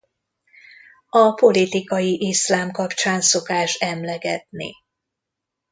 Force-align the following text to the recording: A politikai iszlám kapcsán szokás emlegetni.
A 1.09 1.31
politikai 1.33 2.21
iszlám 2.27 2.71
kapcsán 2.71 3.21
szokás 3.21 3.73
emlegetni. 3.73 4.71